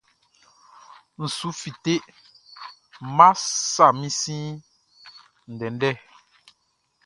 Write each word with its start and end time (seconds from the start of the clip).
N 1.19 1.21
su 1.37 1.47
fite, 1.59 1.95
Nʼma 3.03 3.27
sa 3.71 3.85
min 3.97 4.11
sin 4.19 4.45
ndɛndɛ. 5.53 5.89